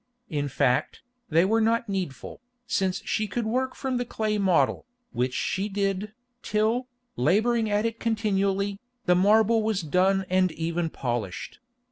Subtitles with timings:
[0.31, 5.35] In fact, they were not needful, since she could work from the clay model, which
[5.35, 11.59] she did, till, labouring at it continually, the marble was done and even polished.